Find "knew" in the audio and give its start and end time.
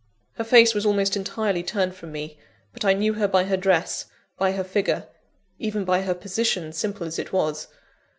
2.93-3.13